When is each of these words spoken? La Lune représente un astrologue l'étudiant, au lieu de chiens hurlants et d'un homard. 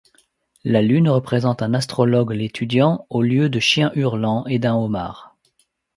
La 0.63 0.81
Lune 0.81 1.09
représente 1.09 1.61
un 1.61 1.75
astrologue 1.75 2.31
l'étudiant, 2.31 3.05
au 3.11 3.21
lieu 3.21 3.49
de 3.49 3.59
chiens 3.59 3.91
hurlants 3.93 4.47
et 4.47 4.57
d'un 4.57 4.73
homard. 4.73 5.35